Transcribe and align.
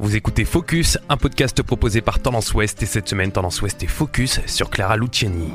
Vous 0.00 0.16
écoutez 0.16 0.46
Focus, 0.46 0.96
un 1.10 1.18
podcast 1.18 1.62
proposé 1.62 2.00
par 2.00 2.20
Tendance 2.20 2.54
Ouest 2.54 2.82
et 2.82 2.86
cette 2.86 3.06
semaine 3.06 3.32
Tendance 3.32 3.60
Ouest 3.60 3.82
est 3.82 3.86
Focus 3.86 4.40
sur 4.46 4.70
Clara 4.70 4.96
Luciani. 4.96 5.52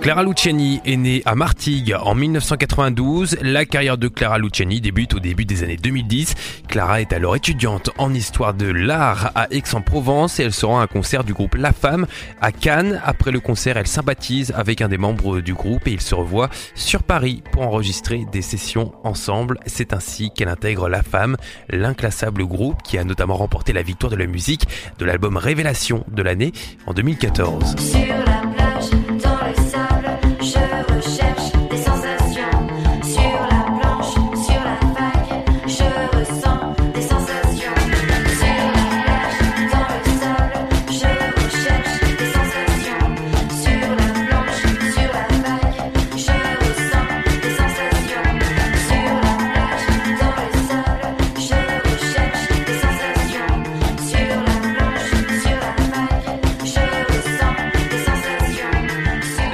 Clara 0.00 0.22
Luciani 0.22 0.80
est 0.86 0.96
née 0.96 1.22
à 1.26 1.34
Martigues 1.34 1.94
en 2.00 2.14
1992. 2.14 3.36
La 3.42 3.66
carrière 3.66 3.98
de 3.98 4.08
Clara 4.08 4.38
Luciani 4.38 4.80
débute 4.80 5.12
au 5.12 5.20
début 5.20 5.44
des 5.44 5.62
années 5.62 5.76
2010. 5.76 6.34
Clara 6.68 7.02
est 7.02 7.12
alors 7.12 7.36
étudiante 7.36 7.90
en 7.98 8.14
histoire 8.14 8.54
de 8.54 8.66
l'art 8.66 9.30
à 9.34 9.48
Aix-en-Provence 9.50 10.40
et 10.40 10.44
elle 10.44 10.54
se 10.54 10.64
rend 10.64 10.80
à 10.80 10.84
un 10.84 10.86
concert 10.86 11.22
du 11.22 11.34
groupe 11.34 11.54
La 11.54 11.72
Femme 11.74 12.06
à 12.40 12.50
Cannes. 12.50 12.98
Après 13.04 13.30
le 13.30 13.40
concert, 13.40 13.76
elle 13.76 13.86
sympathise 13.86 14.54
avec 14.56 14.80
un 14.80 14.88
des 14.88 14.96
membres 14.96 15.40
du 15.40 15.52
groupe 15.52 15.86
et 15.86 15.92
ils 15.92 16.00
se 16.00 16.14
revoient 16.14 16.48
sur 16.74 17.02
Paris 17.02 17.42
pour 17.52 17.62
enregistrer 17.62 18.24
des 18.32 18.42
sessions 18.42 18.94
ensemble. 19.04 19.60
C'est 19.66 19.92
ainsi 19.92 20.30
qu'elle 20.30 20.48
intègre 20.48 20.88
La 20.88 21.02
Femme, 21.02 21.36
l'inclassable 21.68 22.46
groupe 22.46 22.82
qui 22.82 22.96
a 22.96 23.04
notamment 23.04 23.36
remporté 23.36 23.74
la 23.74 23.82
victoire 23.82 24.10
de 24.10 24.16
la 24.16 24.26
musique 24.26 24.66
de 24.98 25.04
l'album 25.04 25.36
Révélation 25.36 26.04
de 26.10 26.22
l'année 26.22 26.52
en 26.86 26.94
2014. 26.94 27.49
Girls. 27.58 28.29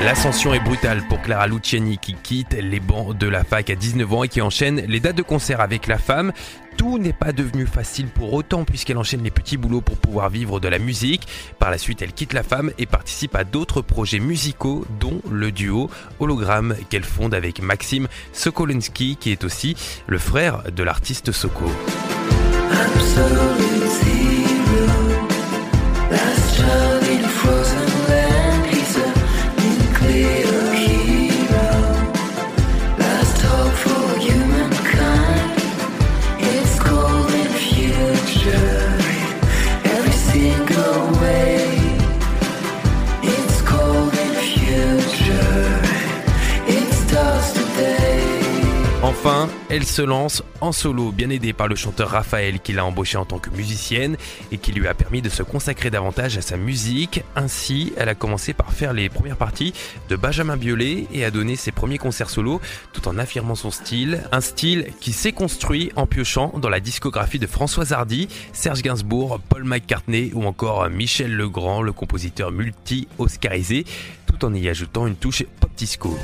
L'ascension 0.07 0.55
est 0.55 0.61
brutale 0.61 1.03
pour 1.09 1.21
Clara 1.21 1.49
Luciani 1.49 1.99
qui 1.99 2.15
quitte 2.15 2.53
les 2.53 2.79
bancs 2.79 3.19
de 3.19 3.27
la 3.27 3.43
fac 3.43 3.71
à 3.71 3.75
19 3.75 4.13
ans 4.13 4.23
et 4.23 4.29
qui 4.29 4.41
enchaîne 4.41 4.83
les 4.87 5.01
dates 5.01 5.17
de 5.17 5.23
concert 5.23 5.61
avec 5.61 5.89
la 5.89 5.99
femme. 5.99 6.31
Tout 6.77 6.99
n'est 6.99 7.13
pas 7.13 7.33
devenu 7.33 7.67
facile 7.67 8.07
pour 8.07 8.33
autant 8.33 8.63
puisqu'elle 8.63 8.99
enchaîne 8.99 9.25
les 9.25 9.33
petits 9.33 9.57
boulots 9.57 9.81
pour 9.81 9.97
pouvoir 9.97 10.31
vivre 10.31 10.61
de 10.61 10.69
la 10.69 10.79
musique. 10.79 11.27
Par 11.59 11.73
la 11.73 11.79
suite, 11.79 12.03
elle 12.03 12.13
quitte 12.13 12.35
la 12.35 12.45
femme 12.45 12.71
et 12.79 12.87
participe 12.87 13.35
à 13.35 13.43
d'autres 13.43 13.83
projets 13.83 14.21
musicaux 14.21 14.87
dont 15.01 15.21
le 15.29 15.51
duo 15.51 15.91
Hologramme 16.21 16.77
qu'elle 16.89 17.03
fonde 17.03 17.35
avec 17.35 17.61
Maxime 17.61 18.07
Sokolinski 18.33 19.17
qui 19.17 19.33
est 19.33 19.43
aussi 19.43 19.75
le 20.07 20.19
frère 20.19 20.71
de 20.71 20.85
l'artiste 20.85 21.33
Soko. 21.33 21.65
Enfin, 49.47 49.55
elle 49.69 49.85
se 49.85 50.03
lance 50.03 50.43
en 50.61 50.73
solo, 50.73 51.13
bien 51.13 51.31
aidée 51.31 51.53
par 51.53 51.69
le 51.69 51.77
chanteur 51.77 52.11
Raphaël 52.11 52.61
qui 52.61 52.73
l'a 52.73 52.85
embauchée 52.85 53.19
en 53.19 53.25
tant 53.25 53.39
que 53.39 53.51
musicienne 53.51 54.17
et 54.51 54.59
qui 54.59 54.73
lui 54.73 54.87
a 54.89 54.95
permis 54.95 55.23
de 55.23 55.29
se 55.29 55.43
consacrer 55.43 55.91
davantage 55.91 56.37
à 56.39 56.41
sa 56.41 56.57
musique. 56.57 57.23
Ainsi, 57.35 57.93
elle 57.97 58.09
a 58.09 58.15
commencé 58.15 58.53
par 58.55 58.73
faire 58.73 58.93
les 58.93 59.09
premières 59.09 59.37
parties 59.37 59.73
de 60.09 60.17
Benjamin 60.17 60.57
Biolay 60.57 61.07
et 61.13 61.25
a 61.25 61.31
donné 61.31 61.57
ses 61.57 61.73
premiers 61.73 61.99
concerts 61.99 62.31
solo 62.31 62.61
tout 62.93 63.07
en 63.09 63.19
affirmant 63.19 63.55
son 63.55 63.71
style. 63.71 64.23
Un 64.33 64.41
style 64.41 64.89
qui 65.01 65.13
s'est 65.13 65.33
construit 65.33 65.93
en 65.97 66.07
piochant 66.07 66.53
dans 66.59 66.71
la 66.71 66.81
discographie 66.81 67.39
de 67.39 67.47
François 67.47 67.93
Hardy, 67.93 68.29
Serge 68.53 68.83
Gainsbourg, 68.83 69.41
Paul 69.49 69.65
McCartney 69.65 70.33
ou 70.35 70.45
encore 70.45 70.89
Michel 70.89 71.35
Legrand, 71.35 71.83
le 71.83 71.93
compositeur 71.93 72.53
multi-oscarisé, 72.53 73.85
tout 74.27 74.45
en 74.45 74.55
y 74.55 74.69
ajoutant 74.69 75.07
une 75.07 75.17
touche 75.17 75.45
pop 75.61 75.71
disco. 75.77 76.17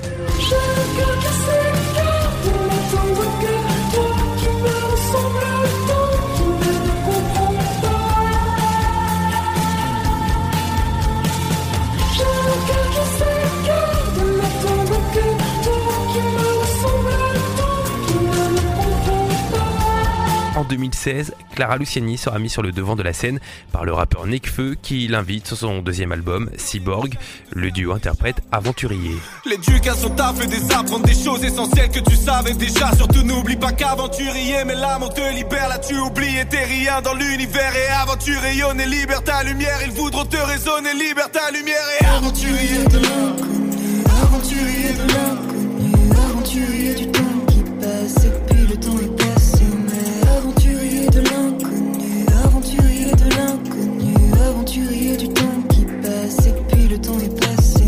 2016, 20.72 21.34
Clara 21.54 21.76
Luciani 21.76 22.16
sera 22.16 22.38
mise 22.38 22.52
sur 22.52 22.62
le 22.62 22.72
devant 22.72 22.96
de 22.96 23.02
la 23.02 23.12
scène 23.12 23.40
par 23.72 23.84
le 23.84 23.92
rappeur 23.92 24.26
Nekfeu 24.26 24.74
qui 24.80 25.06
l'invite 25.06 25.46
sur 25.46 25.58
son 25.58 25.82
deuxième 25.82 26.12
album, 26.12 26.48
Cyborg. 26.56 27.18
Le 27.50 27.70
duo 27.70 27.92
interprète 27.92 28.40
Aventurier. 28.50 29.16
L'éducation 29.44 30.08
t'a 30.10 30.32
des 30.32 30.72
apprendre 30.72 31.04
des 31.04 31.14
choses 31.14 31.44
essentielles 31.44 31.90
que 31.90 32.00
tu 32.00 32.16
savais 32.16 32.54
déjà. 32.54 32.90
Surtout 32.96 33.22
n'oublie 33.22 33.56
pas 33.56 33.72
qu'aventurier, 33.72 34.64
mais 34.66 34.74
l'amour 34.74 35.12
te 35.12 35.20
libère. 35.34 35.68
Là 35.68 35.78
tu 35.78 35.94
oublies 35.98 36.38
et 36.38 36.46
t'es 36.46 36.64
rien 36.64 37.02
dans 37.02 37.14
l'univers. 37.14 37.72
Et 37.76 37.92
aventurier, 37.92 38.62
et 38.80 38.86
libère 38.86 39.22
ta 39.22 39.42
lumière. 39.42 39.78
Ils 39.84 39.92
voudront 39.92 40.24
te 40.24 40.38
raisonner, 40.38 40.94
libère 40.94 41.30
ta 41.30 41.50
lumière. 41.50 41.84
Et 42.00 42.06
aventurier 42.06 42.84
de 42.84 42.98
l'inconnu, 42.98 43.51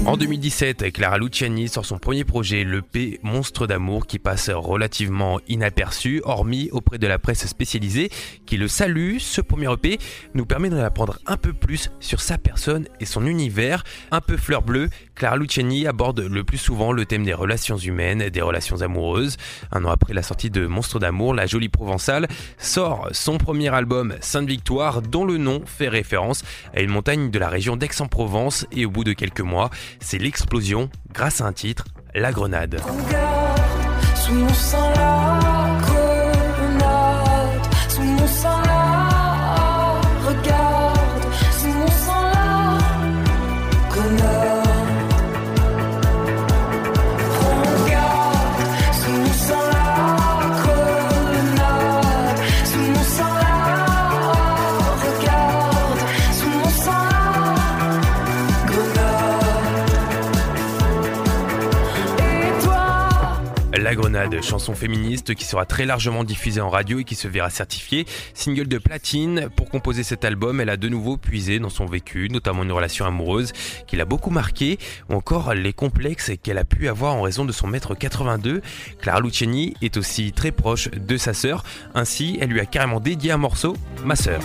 En 0.06 0.18
2017, 0.18 0.92
Clara 0.92 1.16
Luciani 1.16 1.66
sort 1.66 1.86
son 1.86 1.96
premier 1.96 2.24
projet, 2.24 2.62
l'EP 2.62 3.20
Monstre 3.22 3.66
d'amour, 3.66 4.06
qui 4.06 4.18
passe 4.18 4.50
relativement 4.50 5.40
inaperçu, 5.48 6.20
hormis 6.24 6.68
auprès 6.72 6.98
de 6.98 7.06
la 7.06 7.18
presse 7.18 7.46
spécialisée, 7.46 8.10
qui 8.44 8.58
le 8.58 8.68
salue. 8.68 9.16
Ce 9.18 9.40
premier 9.40 9.72
EP 9.72 9.98
nous 10.34 10.44
permet 10.44 10.68
d'en 10.68 10.84
apprendre 10.84 11.18
un 11.24 11.38
peu 11.38 11.54
plus 11.54 11.90
sur 12.00 12.20
sa 12.20 12.36
personne 12.36 12.86
et 13.00 13.06
son 13.06 13.26
univers. 13.26 13.82
Un 14.10 14.20
peu 14.20 14.36
fleur 14.36 14.60
bleue, 14.60 14.90
Clara 15.14 15.38
Luciani 15.38 15.86
aborde 15.86 16.20
le 16.20 16.44
plus 16.44 16.58
souvent 16.58 16.92
le 16.92 17.06
thème 17.06 17.24
des 17.24 17.32
relations 17.32 17.78
humaines, 17.78 18.28
des 18.28 18.42
relations 18.42 18.82
amoureuses. 18.82 19.38
Un 19.72 19.86
an 19.86 19.90
après 19.90 20.12
la 20.12 20.22
sortie 20.22 20.50
de 20.50 20.66
Monstre 20.66 20.98
d'amour, 20.98 21.32
la 21.32 21.46
jolie 21.46 21.70
provençale 21.70 22.28
sort 22.58 23.08
son 23.12 23.38
premier 23.38 23.72
album, 23.72 24.14
Sainte 24.20 24.48
Victoire, 24.48 25.00
dont 25.00 25.24
le 25.24 25.38
nom 25.38 25.62
fait 25.64 25.88
référence 25.88 26.42
à 26.74 26.82
une 26.82 26.90
montagne 26.90 27.30
de 27.30 27.38
la 27.38 27.48
région 27.48 27.76
d'Aix-en-Provence. 27.76 28.66
Et 28.70 28.84
au 28.84 28.90
bout 28.90 29.04
de 29.04 29.14
quelques 29.14 29.40
mois, 29.40 29.70
c'est 30.00 30.18
l'explosion 30.18 30.90
grâce 31.12 31.40
à 31.40 31.46
un 31.46 31.52
titre, 31.52 31.84
La 32.14 32.32
Grenade. 32.32 32.80
La 63.84 63.94
Grenade, 63.94 64.40
chanson 64.40 64.74
féministe 64.74 65.34
qui 65.34 65.44
sera 65.44 65.66
très 65.66 65.84
largement 65.84 66.24
diffusée 66.24 66.62
en 66.62 66.70
radio 66.70 67.00
et 67.00 67.04
qui 67.04 67.14
se 67.14 67.28
verra 67.28 67.50
certifiée 67.50 68.06
single 68.32 68.66
de 68.66 68.78
platine. 68.78 69.50
Pour 69.54 69.68
composer 69.68 70.02
cet 70.04 70.24
album, 70.24 70.62
elle 70.62 70.70
a 70.70 70.78
de 70.78 70.88
nouveau 70.88 71.18
puisé 71.18 71.58
dans 71.58 71.68
son 71.68 71.84
vécu, 71.84 72.30
notamment 72.30 72.62
une 72.62 72.72
relation 72.72 73.04
amoureuse 73.04 73.52
qui 73.86 73.96
l'a 73.96 74.06
beaucoup 74.06 74.30
marqué, 74.30 74.78
ou 75.10 75.14
encore 75.16 75.52
les 75.52 75.74
complexes 75.74 76.30
qu'elle 76.42 76.56
a 76.56 76.64
pu 76.64 76.88
avoir 76.88 77.12
en 77.12 77.20
raison 77.20 77.44
de 77.44 77.52
son 77.52 77.66
mètre 77.66 77.94
82. 77.94 78.62
Clara 79.02 79.20
Luciani 79.20 79.74
est 79.82 79.98
aussi 79.98 80.32
très 80.32 80.50
proche 80.50 80.90
de 80.90 81.18
sa 81.18 81.34
sœur, 81.34 81.62
ainsi 81.94 82.38
elle 82.40 82.48
lui 82.48 82.60
a 82.60 82.64
carrément 82.64 83.00
dédié 83.00 83.32
un 83.32 83.36
morceau, 83.36 83.76
Ma 84.02 84.16
sœur. 84.16 84.40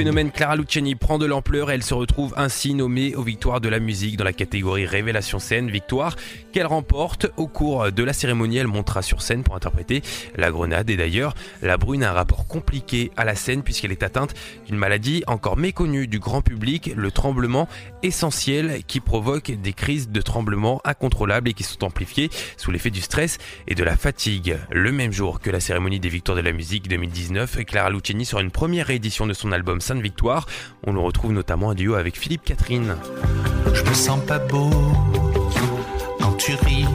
Phénomène 0.00 0.30
Clara 0.30 0.56
Luciani 0.56 0.94
prend 0.94 1.18
de 1.18 1.26
l'ampleur 1.26 1.70
et 1.70 1.74
elle 1.74 1.82
se 1.82 1.92
retrouve 1.92 2.32
ainsi 2.38 2.72
nommée 2.72 3.14
aux 3.16 3.22
victoires 3.22 3.60
de 3.60 3.68
la 3.68 3.80
musique 3.80 4.16
dans 4.16 4.24
la 4.24 4.32
catégorie 4.32 4.86
Révélation 4.86 5.38
scène, 5.38 5.70
victoire 5.70 6.16
qu'elle 6.52 6.64
remporte 6.64 7.26
au 7.36 7.46
cours 7.46 7.92
de 7.92 8.02
la 8.02 8.14
cérémonie. 8.14 8.56
Elle 8.56 8.66
montera 8.66 9.02
sur 9.02 9.20
scène 9.20 9.42
pour 9.42 9.56
interpréter 9.56 10.00
la 10.36 10.50
grenade 10.50 10.88
et 10.88 10.96
d'ailleurs 10.96 11.34
la 11.60 11.76
brune 11.76 12.02
a 12.02 12.12
un 12.12 12.14
rapport 12.14 12.46
compliqué 12.46 13.10
à 13.18 13.26
la 13.26 13.34
scène 13.34 13.62
puisqu'elle 13.62 13.92
est 13.92 14.02
atteinte 14.02 14.32
d'une 14.66 14.78
maladie 14.78 15.22
encore 15.26 15.58
méconnue 15.58 16.06
du 16.06 16.18
grand 16.18 16.40
public, 16.40 16.92
le 16.96 17.10
tremblement 17.10 17.68
essentiel 18.02 18.82
qui 18.86 19.00
provoque 19.00 19.50
des 19.50 19.74
crises 19.74 20.08
de 20.08 20.22
tremblement 20.22 20.80
incontrôlables 20.84 21.50
et 21.50 21.52
qui 21.52 21.62
sont 21.62 21.84
amplifiées 21.84 22.30
sous 22.56 22.70
l'effet 22.70 22.88
du 22.88 23.02
stress 23.02 23.36
et 23.68 23.74
de 23.74 23.84
la 23.84 23.98
fatigue. 23.98 24.56
Le 24.70 24.92
même 24.92 25.12
jour 25.12 25.40
que 25.40 25.50
la 25.50 25.60
cérémonie 25.60 26.00
des 26.00 26.08
victoires 26.08 26.38
de 26.38 26.42
la 26.42 26.52
musique 26.52 26.88
2019, 26.88 27.66
Clara 27.66 27.90
Luciani 27.90 28.24
sort 28.24 28.40
une 28.40 28.50
première 28.50 28.86
réédition 28.86 29.26
de 29.26 29.34
son 29.34 29.52
album 29.52 29.82
Victoire. 29.98 30.46
On 30.86 30.92
le 30.92 31.00
retrouve 31.00 31.32
notamment 31.32 31.68
en 31.68 31.74
duo 31.74 31.94
avec 31.94 32.16
Philippe 32.16 32.44
Catherine. 32.44 32.94
Je 33.72 33.82
me 33.82 33.94
sens 33.94 34.20
pas 34.24 34.38
beau 34.38 34.70
quand 36.20 36.32
tu 36.34 36.54
ris 36.54 36.86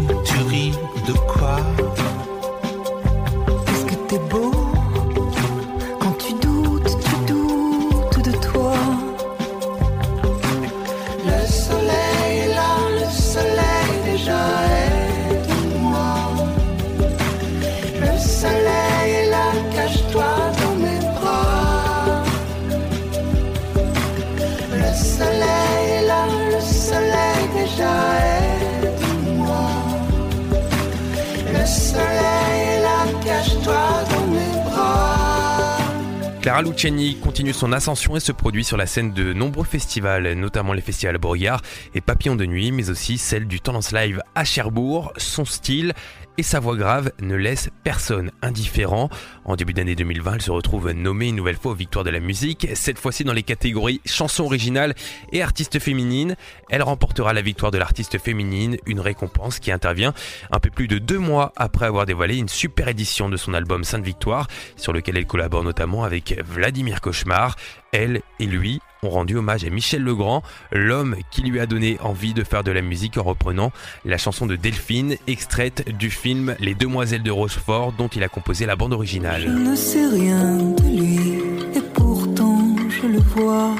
Luciani 36.61 37.17
continue 37.17 37.53
son 37.53 37.71
ascension 37.73 38.15
et 38.15 38.19
se 38.19 38.31
produit 38.31 38.63
sur 38.63 38.77
la 38.77 38.85
scène 38.85 39.11
de 39.11 39.33
nombreux 39.33 39.65
festivals, 39.65 40.33
notamment 40.33 40.73
les 40.73 40.81
festivals 40.81 41.17
Beauregard 41.17 41.61
et 41.93 42.01
Papillon 42.01 42.35
de 42.35 42.45
Nuit, 42.45 42.71
mais 42.71 42.89
aussi 42.89 43.17
celle 43.17 43.45
du 43.45 43.59
Tendance 43.59 43.91
Live 43.91 44.21
à 44.35 44.45
Cherbourg. 44.45 45.11
Son 45.17 45.43
style 45.43 45.93
et 46.37 46.43
sa 46.43 46.59
voix 46.59 46.75
grave 46.75 47.11
ne 47.19 47.35
laisse 47.35 47.69
personne 47.83 48.31
indifférent. 48.41 49.09
En 49.45 49.55
début 49.55 49.73
d'année 49.73 49.95
2020, 49.95 50.35
elle 50.35 50.41
se 50.41 50.51
retrouve 50.51 50.91
nommée 50.91 51.29
une 51.29 51.35
nouvelle 51.35 51.57
fois 51.57 51.71
aux 51.71 51.75
Victoires 51.75 52.03
de 52.03 52.09
la 52.09 52.19
musique, 52.19 52.67
cette 52.73 52.99
fois-ci 52.99 53.23
dans 53.23 53.33
les 53.33 53.43
catégories 53.43 54.01
chansons 54.05 54.43
originales 54.45 54.95
et 55.31 55.41
artistes 55.41 55.79
féminines. 55.79 56.35
Elle 56.69 56.83
remportera 56.83 57.33
la 57.33 57.41
victoire 57.41 57.71
de 57.71 57.77
l'artiste 57.77 58.17
féminine, 58.17 58.77
une 58.85 58.99
récompense 58.99 59.59
qui 59.59 59.71
intervient 59.71 60.13
un 60.51 60.59
peu 60.59 60.69
plus 60.69 60.87
de 60.87 60.97
deux 60.97 61.19
mois 61.19 61.53
après 61.55 61.85
avoir 61.85 62.05
dévoilé 62.05 62.37
une 62.37 62.49
super 62.49 62.87
édition 62.87 63.29
de 63.29 63.37
son 63.37 63.53
album 63.53 63.83
Sainte 63.83 64.03
Victoire, 64.03 64.47
sur 64.75 64.93
lequel 64.93 65.17
elle 65.17 65.27
collabore 65.27 65.63
notamment 65.63 66.03
avec 66.03 66.39
Vladimir 66.45 67.01
Cauchemar. 67.01 67.55
Elle 67.97 68.19
et 68.41 68.45
lui 68.45 68.81
ont 69.03 69.09
rendu 69.09 69.37
hommage 69.37 69.63
à 69.63 69.69
Michel 69.69 70.01
Legrand, 70.03 70.43
l'homme 70.73 71.15
qui 71.31 71.43
lui 71.43 71.61
a 71.61 71.65
donné 71.65 71.97
envie 72.01 72.33
de 72.33 72.43
faire 72.43 72.61
de 72.61 72.71
la 72.71 72.81
musique 72.81 73.17
en 73.17 73.23
reprenant 73.23 73.71
la 74.03 74.17
chanson 74.17 74.45
de 74.45 74.57
Delphine, 74.57 75.15
extraite 75.27 75.95
du 75.97 76.09
film 76.09 76.55
Les 76.59 76.73
Demoiselles 76.75 77.23
de 77.23 77.31
Rochefort, 77.31 77.93
dont 77.93 78.09
il 78.09 78.21
a 78.23 78.27
composé 78.27 78.65
la 78.65 78.75
bande 78.75 78.91
Je 78.91 78.95
originale. 78.95 79.45
ne 79.49 79.75
sais 79.77 80.05
rien 80.07 80.57
de 80.57 80.83
lui 80.83 81.35
et 81.73 81.81
pourtant 81.93 82.75
je 82.89 83.07
le 83.07 83.19
vois. 83.19 83.73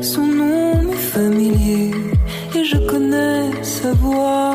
Son 0.00 0.24
nom 0.26 0.82
m'est 0.84 0.94
familier 0.94 1.90
et 2.54 2.64
je 2.64 2.76
connais 2.88 3.50
sa 3.64 3.92
voix. 3.94 4.49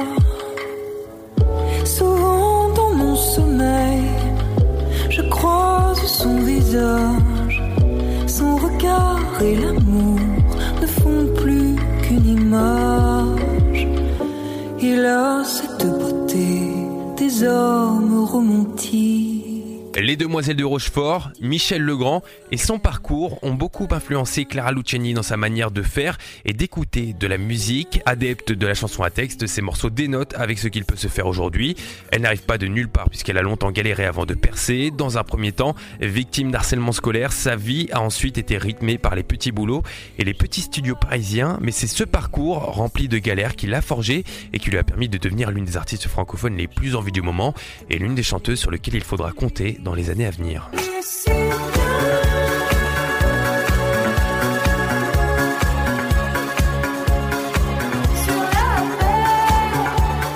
Les 19.97 20.17
Demoiselles 20.17 20.57
de 20.57 20.65
Rochefort, 20.65 21.31
Michel 21.39 21.81
Legrand 21.81 22.21
et 22.51 22.57
son 22.57 22.79
parcours 22.79 23.41
ont 23.43 23.53
beaucoup 23.53 23.87
influencé 23.91 24.43
Clara 24.43 24.73
Luciani 24.73 25.13
dans 25.13 25.23
sa 25.23 25.37
manière 25.37 25.71
de 25.71 25.81
faire 25.81 26.17
et 26.43 26.51
d'écouter 26.51 27.13
de 27.17 27.27
la 27.27 27.37
musique. 27.37 28.01
Adepte 28.05 28.51
de 28.51 28.67
la 28.67 28.73
chanson 28.73 29.03
à 29.03 29.09
texte, 29.09 29.47
ses 29.47 29.61
morceaux 29.61 29.89
dénotent 29.89 30.33
avec 30.35 30.59
ce 30.59 30.67
qu'il 30.67 30.83
peut 30.83 30.97
se 30.97 31.07
faire 31.07 31.27
aujourd'hui. 31.27 31.77
Elle 32.11 32.23
n'arrive 32.23 32.43
pas 32.43 32.57
de 32.57 32.67
nulle 32.67 32.89
part 32.89 33.09
puisqu'elle 33.09 33.37
a 33.37 33.41
longtemps 33.41 33.71
galéré 33.71 34.03
avant 34.03 34.25
de 34.25 34.33
percer. 34.33 34.91
Dans 34.91 35.17
un 35.17 35.23
premier 35.23 35.53
temps, 35.53 35.75
victime 36.01 36.51
d'harcèlement 36.51 36.91
scolaire, 36.91 37.31
sa 37.31 37.55
vie 37.55 37.87
a 37.93 38.01
ensuite 38.01 38.37
été 38.37 38.57
rythmée 38.57 38.97
par 38.97 39.15
les 39.15 39.23
petits 39.23 39.53
boulots 39.53 39.83
et 40.19 40.25
les 40.25 40.33
petits 40.33 40.61
studios 40.61 40.95
parisiens. 40.95 41.57
Mais 41.61 41.71
c'est 41.71 41.87
ce 41.87 42.03
parcours 42.03 42.57
rempli 42.57 43.07
de 43.07 43.17
galères 43.17 43.55
qui 43.55 43.67
l'a 43.67 43.81
forgé 43.81 44.25
et 44.51 44.59
qui 44.59 44.71
lui 44.71 44.77
a 44.77 44.83
permis 44.83 45.07
de 45.07 45.17
devenir 45.17 45.51
l'une 45.51 45.63
des 45.63 45.77
artistes 45.77 46.09
francophones 46.09 46.57
les 46.57 46.67
plus 46.67 46.97
en 46.97 47.01
vue 47.01 47.13
du 47.13 47.21
moment 47.21 47.53
et 47.89 47.97
l'une 47.97 48.13
des 48.13 48.23
chanteuses 48.23 48.59
sur 48.59 48.71
lesquelles 48.71 48.95
il 48.95 49.03
faudra 49.03 49.31
compter 49.31 49.77
dans 49.85 49.93
les 49.93 50.09
années 50.09 50.25
à 50.25 50.31
venir. 50.31 50.69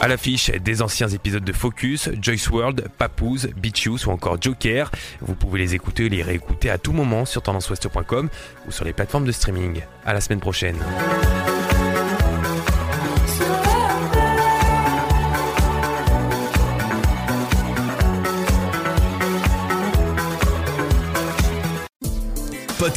À 0.02 0.08
l'affiche 0.08 0.50
des 0.52 0.82
anciens 0.82 1.10
épisodes 1.10 1.44
de 1.44 1.52
Focus, 1.52 2.10
Joyce 2.22 2.50
World, 2.50 2.88
Papooz, 2.98 3.50
Beaches 3.58 4.08
ou 4.08 4.12
encore 4.12 4.42
Joker. 4.42 4.92
Vous 5.20 5.36
pouvez 5.36 5.60
les 5.60 5.76
écouter 5.76 6.06
et 6.06 6.10
les 6.10 6.24
réécouter 6.24 6.70
à 6.70 6.78
tout 6.78 6.94
moment 6.94 7.26
sur 7.26 7.42
tendanceouest.com 7.42 8.30
ou 8.68 8.72
sur 8.72 8.86
les 8.86 8.94
plateformes 8.94 9.26
de 9.26 9.32
streaming. 9.34 9.82
À 10.06 10.14
la 10.14 10.22
semaine 10.22 10.40
prochaine. 10.40 10.78